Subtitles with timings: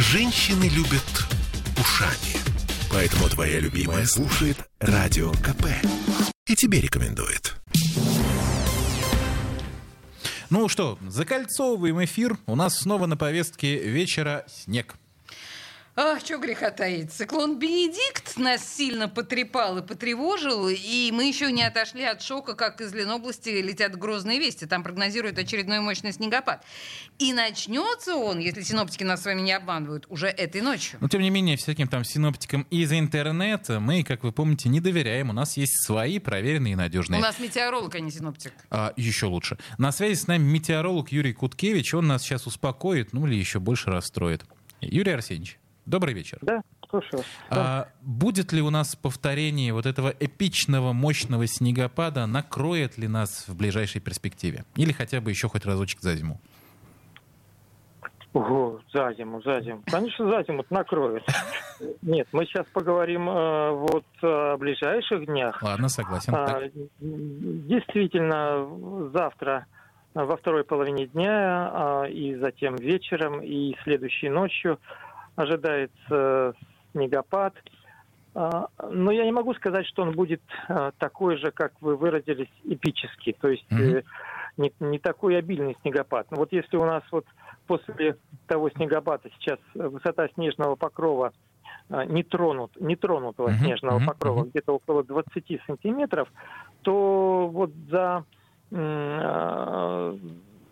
[0.00, 1.04] Женщины любят
[1.78, 2.34] ушами.
[2.90, 5.66] Поэтому твоя любимая слушает Радио КП.
[6.46, 7.54] И тебе рекомендует.
[10.48, 12.38] Ну что, закольцовываем эфир.
[12.46, 14.96] У нас снова на повестке вечера снег.
[16.02, 17.12] А, что греха таить.
[17.12, 22.80] Циклон Бенедикт нас сильно потрепал и потревожил, и мы еще не отошли от шока, как
[22.80, 24.64] из Ленобласти летят грозные вести.
[24.64, 26.64] Там прогнозируют очередной мощный снегопад.
[27.18, 30.96] И начнется он, если синоптики нас с вами не обманывают, уже этой ночью.
[31.02, 35.28] Но тем не менее, всяким там синоптикам из интернета мы, как вы помните, не доверяем.
[35.28, 37.18] У нас есть свои проверенные и надежные.
[37.18, 38.54] У нас метеоролог, а не синоптик.
[38.70, 39.58] А, еще лучше.
[39.76, 41.92] На связи с нами метеоролог Юрий Куткевич.
[41.92, 44.46] Он нас сейчас успокоит, ну или еще больше расстроит.
[44.80, 45.58] Юрий Арсеньевич.
[45.90, 46.38] Добрый вечер.
[46.42, 47.24] Да, слушаю.
[47.50, 52.26] А, будет ли у нас повторение вот этого эпичного, мощного снегопада?
[52.26, 54.64] Накроет ли нас в ближайшей перспективе?
[54.76, 56.40] Или хотя бы еще хоть разочек за зиму?
[58.32, 59.82] Ого, за зиму, за зиму.
[59.90, 61.24] Конечно, за зиму накроет.
[62.02, 65.60] Нет, мы сейчас поговорим э, вот о ближайших днях.
[65.60, 66.32] Ладно, согласен.
[66.36, 66.60] А,
[67.00, 69.66] действительно, завтра
[70.14, 74.78] во второй половине дня а, и затем вечером и следующей ночью
[75.40, 76.54] ожидается
[76.92, 77.54] снегопад.
[78.34, 82.50] А, Но я не могу сказать, что он будет а, такой же, как вы выразились,
[82.64, 83.36] эпический.
[83.40, 84.02] То есть э,
[84.56, 86.30] не, не такой обильный снегопад.
[86.30, 87.24] Но вот если у нас вот
[87.66, 91.32] после того снегопада сейчас высота снежного покрова
[91.88, 96.32] а, не, тронут, не тронутого Мгм, снежного мгм, покрова где-то около 20 сантиметров,
[96.82, 98.24] то вот за,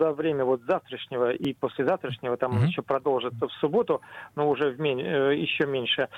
[0.00, 2.64] за время вот завтрашнего и послезавтрашнего, там Мгм.
[2.66, 4.00] еще продолжится в субботу,
[4.34, 6.08] но уже в мень- э, еще меньше,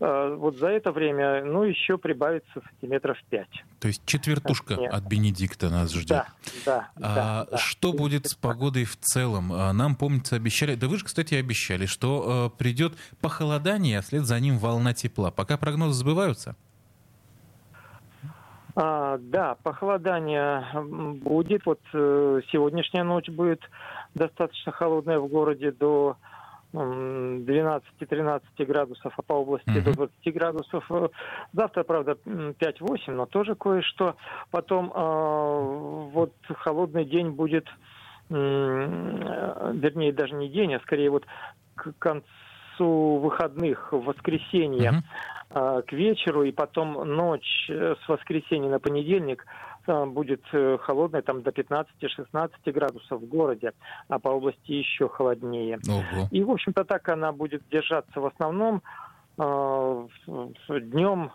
[0.00, 3.46] э, вот за это время, ну, еще прибавится сантиметров 5.
[3.80, 4.92] То есть четвертушка Нет.
[4.92, 6.08] от Бенедикта нас ждет.
[6.08, 6.26] Да,
[6.66, 7.58] да, А да, да.
[7.58, 9.52] что будет с погодой в целом?
[9.52, 14.24] А, Нам, помнится, обещали, да вы же, кстати, обещали, что э, придет похолодание, а вслед
[14.24, 15.30] за ним волна тепла.
[15.30, 16.56] Пока прогнозы сбываются?
[18.80, 20.64] А, да, похолодание
[21.20, 21.66] будет.
[21.66, 23.60] Вот э, сегодняшняя ночь будет
[24.14, 26.16] достаточно холодная в городе до
[26.72, 30.84] м, 12-13 градусов, а по области до 20 градусов.
[30.92, 31.08] Э,
[31.52, 34.14] Завтра, правда, м, 5-8, но тоже кое-что.
[34.52, 35.58] Потом а,
[36.12, 37.66] вот холодный день будет,
[38.30, 38.34] э,
[39.74, 41.26] вернее, даже не день, а скорее вот
[41.74, 45.02] к концу выходных, в воскресенье Мгм.
[45.58, 49.44] А, к вечеру, и потом ночь э, с воскресенья на понедельник
[49.86, 53.72] а, будет э, холодная, там до 15-16 градусов в городе,
[54.08, 55.80] а по области еще холоднее.
[55.88, 56.28] Ого.
[56.30, 58.82] И, в общем-то, так она будет держаться в основном
[60.68, 61.30] днем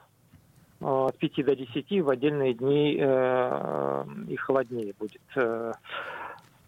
[0.81, 5.21] от 5 до 10, в отдельные дни э, и холоднее будет.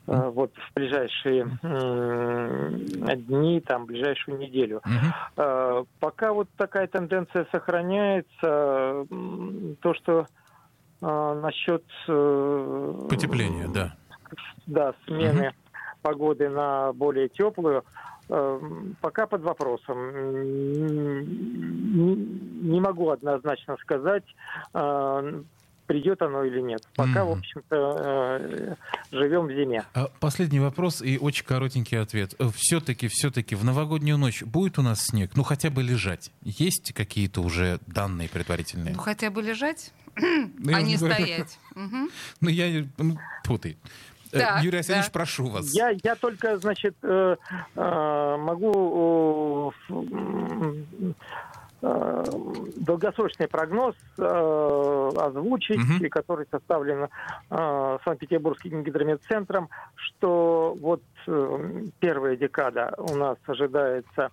[0.07, 1.45] Э, Вот в ближайшие
[3.15, 4.81] дни, там, ближайшую неделю.
[5.37, 9.05] Э, Пока вот такая тенденция сохраняется,
[9.81, 10.27] то, что
[11.01, 13.95] э, насчет э, Потепление, да.
[14.67, 15.53] да, смены
[16.01, 17.83] погоды на более теплую,
[18.27, 19.97] пока под вопросом.
[22.61, 24.23] Не могу однозначно сказать,
[25.87, 26.81] придет оно или нет.
[26.95, 27.39] Пока, в Мгм.
[27.39, 28.75] общем-то, э,
[29.11, 29.83] живем в зиме.
[29.93, 32.33] А, Последний вопрос и очень коротенький ответ.
[32.55, 35.31] Все-таки, все-таки в новогоднюю ночь будет у нас снег?
[35.35, 36.31] Ну, хотя бы лежать.
[36.43, 38.93] Есть какие-то уже данные предварительные?
[38.95, 41.59] Ну, хотя бы лежать, Ну, а не стоять.
[41.75, 42.85] Ну, я...
[42.97, 43.77] Ну, тьфу ты.
[44.31, 45.11] Э, Так, Юрий Арсеньевич, да.
[45.13, 45.73] прошу вас.
[45.73, 47.35] Я, я только, значит, э,
[47.75, 49.93] э, могу э,
[51.81, 52.23] э,
[52.77, 54.21] долгосрочный прогноз э,
[55.09, 56.05] озвучить, Мгм.
[56.05, 57.07] и который составлен
[57.49, 64.31] э, Санкт-Петербургским гидрометцентром, что вот э, первая декада у нас ожидается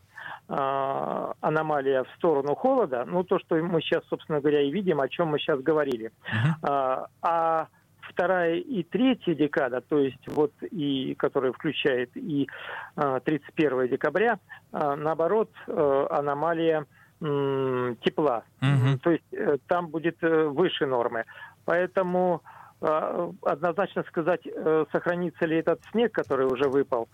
[0.49, 5.09] э, аномалия в сторону холода, ну то, что мы сейчас, собственно говоря, и видим, о
[5.09, 6.13] чем мы сейчас говорили.
[6.33, 6.55] Мгм.
[6.63, 7.69] А, а
[8.13, 12.49] вторая и третья декада, то есть вот и которая включает и
[12.97, 14.39] а, 31 декабря,
[14.73, 16.87] а, наоборот, э, аномалия
[17.23, 18.45] тепла.
[18.61, 18.99] Мгм.
[18.99, 21.25] То есть э, там будет э, выше нормы.
[21.65, 22.43] Поэтому
[22.83, 27.09] а, однозначно сказать, э, сохранится ли этот снег, который уже выпал,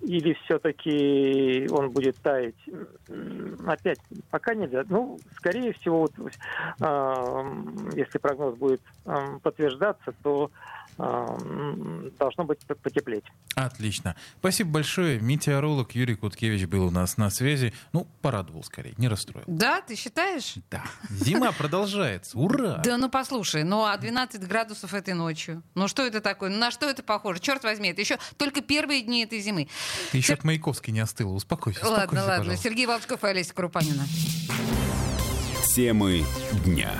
[0.00, 2.56] или все-таки он будет таять?
[3.64, 4.00] Опять,
[4.30, 4.82] пока нельзя.
[4.88, 6.12] Ну, скорее всего, вот,
[6.80, 7.44] а,
[7.94, 10.50] если прогноз будет а, подтверждаться, то
[12.18, 13.24] должно быть потеплеть.
[13.54, 14.16] Отлично.
[14.38, 15.20] Спасибо большое.
[15.20, 17.72] Метеоролог Юрий Куткевич был у нас на связи.
[17.92, 19.44] Ну, порадовал скорее, не расстроил.
[19.46, 20.54] Да, ты считаешь?
[20.70, 20.84] Да.
[21.10, 22.38] Зима продолжается.
[22.38, 22.82] Ура!
[22.92, 25.62] Да ну послушай, ну а 12 градусов этой ночью?
[25.74, 26.50] Ну что это такое?
[26.50, 27.40] Ну на что это похоже?
[27.40, 29.68] Черт возьми, это еще только первые дни этой зимы.
[30.10, 31.32] Ты еще от Маяковской не остыла.
[31.32, 31.80] Успокойся.
[31.84, 32.38] Ладно, успокойся, ладно.
[32.38, 32.62] пожалуйста.
[32.68, 34.04] Сергей Волчков и Олеся Крупанина.
[35.74, 36.24] Темы
[36.64, 36.92] дня.